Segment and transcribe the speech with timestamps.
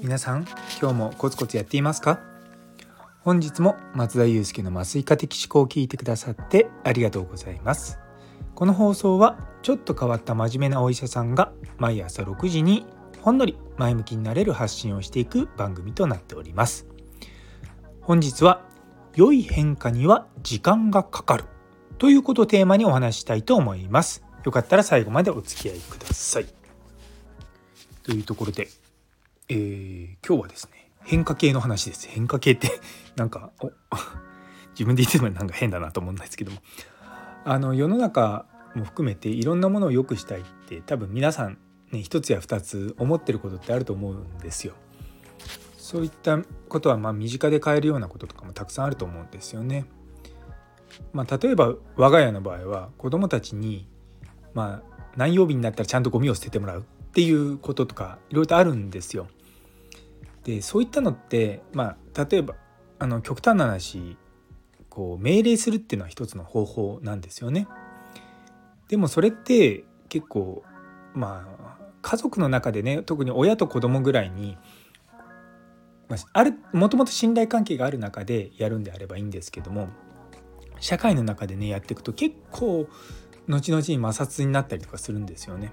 [0.00, 0.46] 皆さん
[0.80, 2.20] 今日もコツコツやっていますか？
[3.22, 7.98] 本日も松田祐介の麻酔科的思考を聞いてくださってありがとうございます。
[8.54, 12.86] この放送はちょっと変わった真面目なお医者さんが毎朝6時に
[13.22, 16.86] ほんのり前向きになれる発信をしていく番組となっております。
[18.00, 18.62] 本日は
[19.16, 21.44] 良い変化には時間がかかる
[21.98, 24.24] ということをテーマにお話ししたいと思います。
[24.44, 26.46] よかったら最後までお付き合いください
[28.02, 28.68] というところで、
[29.48, 32.68] えー、今日はですね変化系の話です変化系って
[33.16, 33.50] なんか
[34.72, 36.58] 自分で言ってもなんか変だなと思うんですけども
[37.44, 41.58] あの世の中も含めていろんなものを良くしたいって多分皆さん
[41.90, 44.74] ね一つや二つ思ってることってあると思うんですよ。
[45.76, 49.86] そういったことはまあ身近で変えるようなこととかもたくさんあると思うんですよね。
[51.12, 53.88] まあ、例えば我が家の場合は子どもたちに、
[54.58, 59.28] まあ、何曜日になったらちゃんとゴミを捨ててもらうっていうこととかいろいろとあるんですよ。
[60.42, 62.56] でそういったのって、まあ、例えば
[62.98, 64.16] あの極端な話
[64.88, 67.68] こう命令するっていうのは一つの方法なんですよね。
[68.88, 70.64] でもそれって結構
[71.14, 74.58] まあ家族の中でね特に親と子供ぐらいに
[76.32, 79.88] あるもともと信頼関係がある中でやるんであればいいんですけども
[80.80, 82.88] 社会の中でねやっていくと結構
[83.48, 85.72] 後々に摩擦になったりとかするんですよね。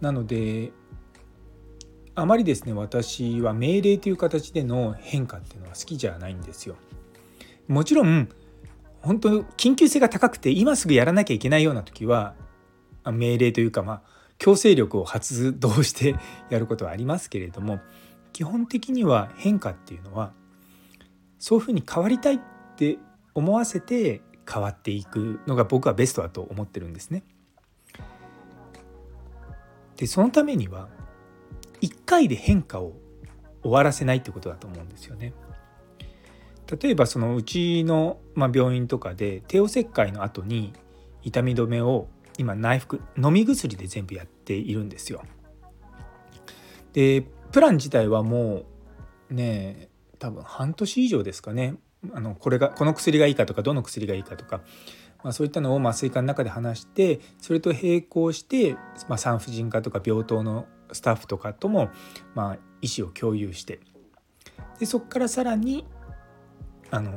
[0.00, 0.72] なので
[2.14, 6.76] あまりですね私は命令という形での変化っていうのは好きじゃないんですよ。
[7.68, 8.28] もちろん
[9.00, 12.34] 本当緊急性が高くて今すぐやらなきゃいけないような時は
[13.04, 14.02] 命令というかまあ
[14.38, 16.16] 強制力を発動して
[16.50, 17.80] やることはありますけれども
[18.32, 20.32] 基本的には変化っていうのは
[21.38, 22.40] そういうふうに変わりたいっ
[22.76, 22.98] て
[23.34, 27.22] 思わせて変わっていくのが僕はベストだと思ってるんですね。
[29.96, 30.88] でそのためには
[31.82, 32.94] 1回で変化を
[33.62, 35.34] 終わらせないってことだと思うんですよね。
[36.80, 40.72] 例えばそのうちの、まあ、病院とかで帝王切開の後に
[41.22, 42.08] 痛み止めを
[42.38, 45.22] 今内服飲み薬で全部やっているんですよ。
[46.92, 47.22] で
[47.52, 48.62] プラン自体はも
[49.30, 51.76] うね多分半年以上ですかね
[52.12, 54.62] あのこれがこの薬がいいかとかどの薬がいいかとか、
[55.22, 58.74] まあ、そういったのを麻酔科の中で話してそれと並行して、
[59.08, 61.90] まあ、産婦人科とか病棟のスタッフとかとも、
[62.34, 63.80] まあ、意思を共有して
[64.78, 65.86] でそこからさらに
[66.90, 67.12] あの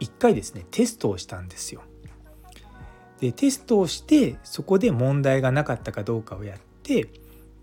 [0.00, 1.82] 1回ですねテストをしたんですよ。
[3.20, 7.08] でテストをしてそこで問題がなかったかどうかをやって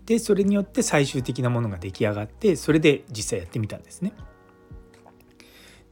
[0.06, 4.14] でそれによって最終的なものが出来上がってそれで実際やってみたんですね。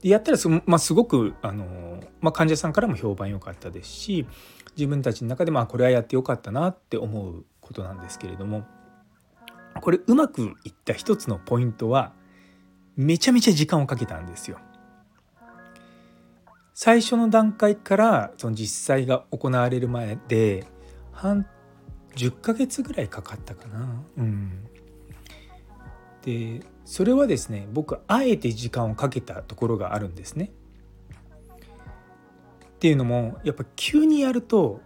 [0.02, 4.26] でやったらす,、まあ、すごくあの、まあ、患者さんからも評判良かったですし
[4.76, 8.64] 自分たちの中でまあこれはやってよかったなって思うことなんですけれども
[9.80, 12.12] これうまくいった一つのポイントは
[12.96, 14.58] めちゃめちゃ時間をかけたんですよ。
[16.74, 20.64] 最初の段階からその実際が行われる前で
[21.12, 21.46] 半
[22.14, 24.02] 10ヶ月ぐらいかかったかな。
[24.16, 24.64] うん、
[26.22, 30.50] でそれはですね僕あえて時間をかけたところがあるんですね。
[32.76, 34.80] っていうのもやっぱ急にやると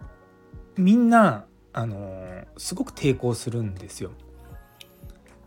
[0.75, 4.11] みんなあのすごく抵抗するんですよ。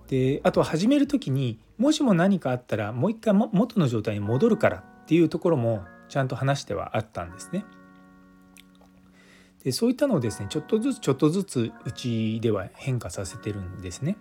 [0.08, 7.66] であとは始める時にもしも何かあったらもう一回元の状態に戻るからっていうところもちゃんと話してはあったんですね。
[9.62, 14.16] でそういったのをですねちょっとずつちょっとずつうちでは変化させてるんですね。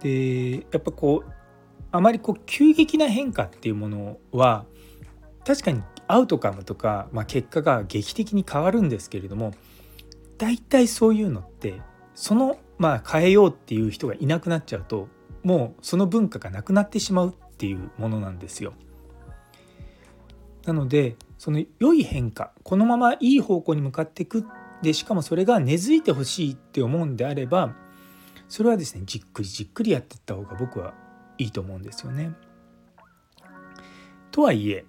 [0.00, 1.32] でやっぱこう
[1.92, 4.64] あまりこう急激な変化っていうものは
[5.44, 9.52] 確かにアウトカムとか、まあ、結果が劇的に変わるんですけれども
[10.38, 11.80] 大体そういうのって
[12.14, 15.08] そのまあ変えようっていう人がいなくなっちゃうと
[15.42, 18.74] もうその文化がなくなってしまうっていうものなんですよ。
[20.66, 24.44] なのでその良い変化このままいい方向に向かっていく
[24.82, 27.74] でしかもそれが根付いてほしいって思うんであれば
[28.50, 30.92] それはですねじっくりじっくりやっていった方が僕は
[31.38, 32.32] いいと思うんですよね。
[34.32, 34.84] とはいえ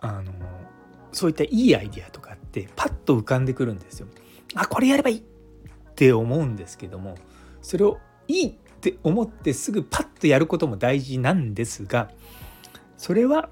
[0.00, 0.32] あの
[1.12, 4.06] そういったいいアイディアとかってパッと浮かんでくるんですよ。
[4.54, 5.22] あこれやればいいっ
[5.96, 7.16] て思うんですけども
[7.60, 7.98] それを
[8.28, 12.10] いいって思ってすぐパッとやることも大事なんですが
[12.96, 13.48] それは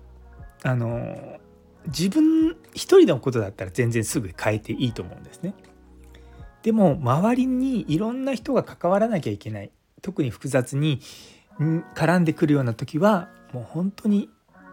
[0.63, 1.41] あの
[1.87, 5.55] 自分一人のことだったら全然すぐ変えていいと思うんですね。
[6.63, 9.71] でも周りにいろんな人が関わらなきゃいけない
[10.01, 11.01] 特に複雑に
[11.95, 14.29] 絡んでくるような時はもう本当に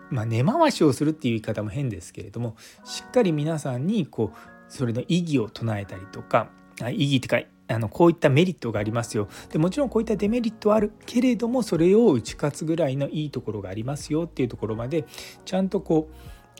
[0.10, 4.38] まあ、根回しをするっていう言い方も変ですけれどもしっかり皆さんにこう
[4.68, 6.50] それの意義を唱えたりとか
[6.92, 15.06] 意義ってかあのこういったメリットがありますよでもちろんこういったデメリットはあるけれどもそれを打ち勝つぐらいのいいところがありますよっていうところまで
[15.46, 16.10] ちゃんとこ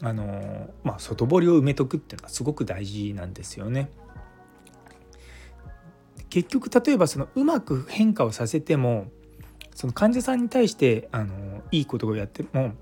[0.02, 3.90] うあの、まあ、外堀を埋めとくっていうのがすごく大事なんですよね。
[6.30, 9.08] 結局例えばそのうまく変化をさせても
[9.74, 12.74] その患者さんに対してあのいいことをやっても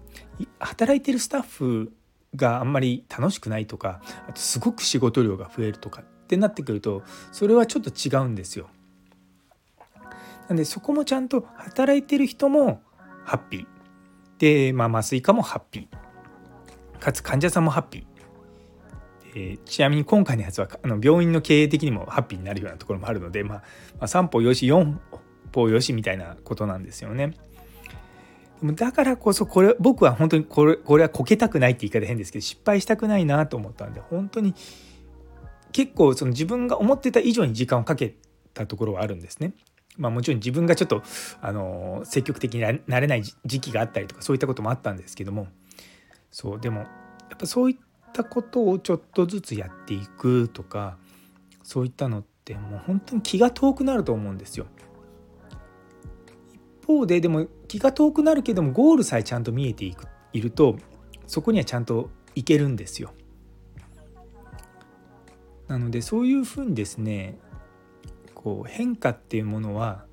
[0.59, 1.93] 働いてるスタッフ
[2.35, 8.67] があんまり楽しくないとかあとすごく仕事量が増えるとかってなってくるとそれはちょっと違うんですよ。
[10.47, 12.81] なんでそこもちゃんと働いてる人も
[13.25, 13.67] ハッピー。
[14.39, 16.99] で、まあ、麻酔科もハッピー。
[16.99, 18.16] かつ患者さんもハッピー。
[19.37, 23.63] えちなみに今回のやつはあの病院の経営的にもハッピーになるようなところもあるので、まあ、ま
[24.01, 24.97] あ、3歩よし4
[25.51, 27.33] 歩よしみたいなことなんですよね。
[28.63, 34.55] だからこそこれ僕は本当にこれこれはこけたくないって言い方変ですけど失敗したくないなと思ったんで本当に
[35.71, 38.15] 結構その自分が思ってた以上に時間をかけ
[38.55, 39.53] たところはあるんですね。
[39.97, 41.03] まあ、もちろん自分がちょっと
[41.41, 45.47] あの積極的になれない時期があったりとかそういったこともあったんですけども
[46.31, 46.85] そうでもや
[47.35, 47.77] っぱそういっ
[48.17, 50.97] ったことをちょっとずつやっていくとか
[51.61, 54.65] そういったのってもう本当に気が遠くなると思うんですよ。
[56.81, 60.77] 一方ででも気が遠くなるけどもゴールさえちゃんと見えていくいると
[61.27, 63.13] そこにはちゃんといけるんですよ。
[65.67, 67.37] なのでそういうふうにですね
[68.33, 70.05] こう変化っていうものは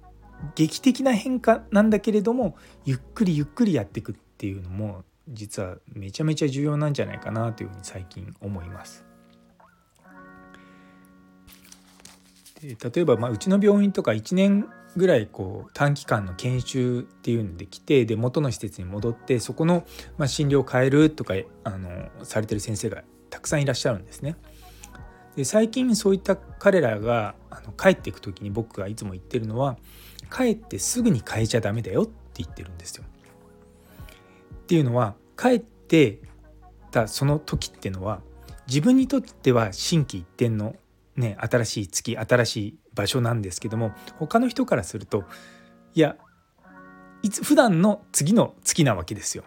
[0.56, 9.04] 劇的な変化なんだけれどもゆっくりゆっくりやっていくっていうのも実はめちゃめちゃ重要なんじゃないかなというふうに最近思います。
[12.60, 14.66] で例えば、まあ、うちの病院とか1年
[14.96, 19.84] ぐらいこう短期間の研修っていうので来てで元の施設に戻ってそこの、
[20.16, 21.34] まあ、診療を変えるとか
[21.64, 24.36] あのされてる先生がたくさんいらっしゃるんですね。
[25.36, 29.76] で最近そういった彼らがあの帰っていく時に僕がいつも言ってるのは
[30.32, 32.12] 帰ってすぐに変えちゃダメだよって
[32.42, 33.04] 言ってるんですよ。
[34.64, 36.20] っていうのは帰って
[36.90, 38.22] たその時っていうのは
[38.66, 40.74] 自分にとっては心機一転の
[41.16, 45.24] ね新しい月新しい場所なんですけども他の人からすると
[45.94, 46.16] いや
[47.22, 49.44] いつ普段の次の月なわけですよ。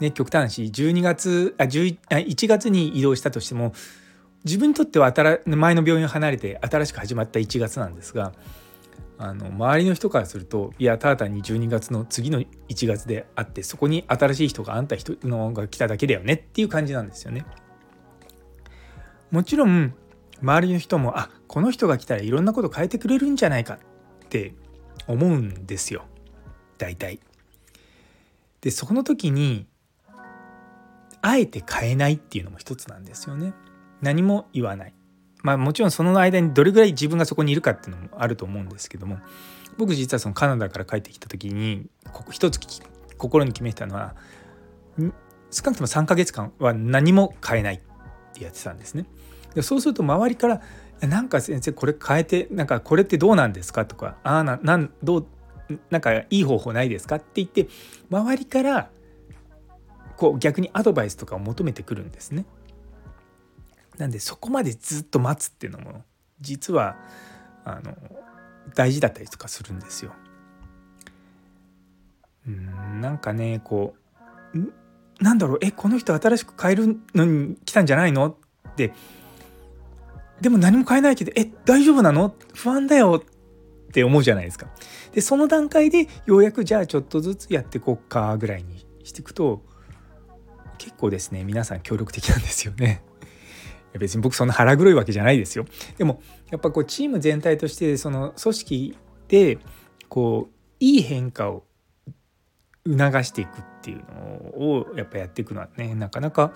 [0.00, 3.72] ね、極端し12月あ1月に移動したとしても
[4.44, 5.14] 自分にとっては
[5.46, 8.32] 前の病院を離れて新しく始まった1月なんですが
[9.24, 17.46] あの周りの人からするといやただ単に12月の次の1月であってそこに新しい人があんた人のが来ただけだよねっていう感じなんですよね。
[19.30, 19.94] もちろん
[20.42, 24.54] 周りの人もあこの人が来たらいろんなこと変えてくれるんじゃないかって
[25.06, 26.04] 思うんですよ
[26.78, 27.20] 大体。
[28.60, 29.68] でその時に
[31.20, 33.54] あえて変えないっていうのも一つなんですよね。
[34.00, 34.94] 何も言わない。
[35.42, 39.18] まあもちろんその間にどれぐらい自分がそこにいるかっていうのもあると思うんですけども
[39.76, 41.86] 僕実はそのカナダから帰ってきた時に
[42.30, 42.60] 一つ
[43.16, 44.14] 心に決めたのは
[45.50, 47.80] 少なくとも3ヶ月間は何も変えないっ
[48.34, 49.06] てやってたんですね。
[49.54, 50.62] でそうすると周りから
[51.02, 55.26] 「なんか先生これ変えてなんかこれってどうなんですか?」とか「ああななんどう
[55.90, 57.68] なんかいい方法ないですか?」って言って
[58.10, 58.90] 周りから
[60.16, 62.44] こう逆にアドバイスとかを求めてくるんですね。
[64.02, 66.02] なんでそこまでずっと待つっていうのも
[66.40, 66.96] 実は
[67.64, 67.96] あの
[68.74, 70.12] 大事だったりとかするんですよ。
[72.48, 73.94] うんなんかねこ
[74.54, 75.58] うなんだろう？
[75.62, 78.36] えこの人新しく変えるのに来たんじゃないの？
[78.70, 78.92] って
[80.40, 82.34] でも何も変えないけどえ大丈夫なの？
[82.54, 84.66] 不安だよって思うじゃないですか。
[85.12, 89.62] でその段階でようやくじゃあちょっとずつやっていこうかぐらいにしていくと
[90.78, 93.04] 結構ですね皆さん協力的なんですよね。
[93.98, 95.66] 別に僕そんな腹黒いわけじゃないですよ。
[95.98, 98.96] でもやっぱこうチーム全体としてその組織
[99.28, 99.58] で
[100.08, 101.64] こういい変化を
[102.86, 106.52] 促していくっていうのをやっぱやっていくのはねなかなか、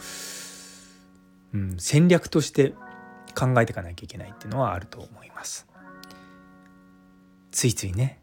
[1.54, 2.74] うん、戦略として
[3.38, 5.66] 考えていかなきゃいけないっていうのはあると思います。
[7.52, 8.20] ついついね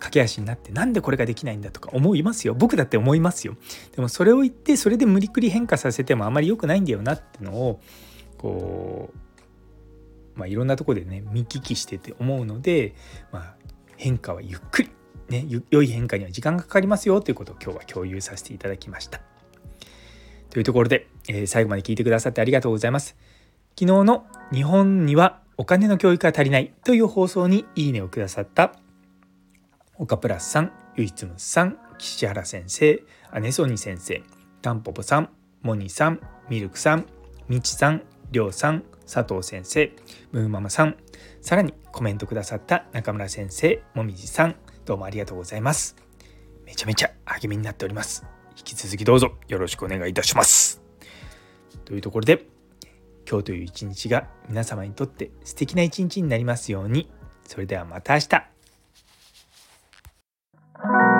[0.00, 3.56] 駆け足になってなんでこれができないんだとか思いますよ僕だって思いますよ
[3.94, 7.80] でもそれを言ってそれで無理くり変化させてもあまり良くないんだよなってのを
[8.40, 9.10] こ
[10.34, 12.94] う、まあ、いろんなとこでね見聞きしてて思うので、
[13.32, 13.54] まあ、
[13.98, 14.90] 変化はゆっくり、
[15.28, 19.20] ね、良い変化には時間がかかりますよということを今日は共有させていただきました。
[20.48, 23.14] というところで、えー、最後まで聞いてくださってありがとうございます。
[23.78, 28.72] 昨日の日本にはお金の教育が足りないという放送にいいねをくださった
[29.98, 33.02] 岡プラスさん、ゆいつむさん、岸原先生、
[33.40, 34.22] 姉ソニ先生、
[34.62, 35.28] たんぽぽさん
[35.60, 37.04] モニさんミルクさん
[37.48, 39.92] みちさんりょうさん佐藤先生
[40.32, 40.96] ムーママさん
[41.40, 45.96] さらにコメントくださった中村先生もみじさんどうもありがとうございます。
[46.64, 48.24] めちゃめちゃ励みになっております。
[48.56, 50.82] 引き続きどうぞよろしくお願いいたします。
[51.84, 52.46] というところで
[53.28, 57.10] 今日という一日が皆様にとって素敵な一日になりますように。
[57.44, 61.19] それではまた明日。